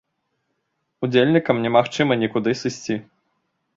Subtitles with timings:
[1.07, 2.95] Удзельнікам немагчыма нікуды сысці.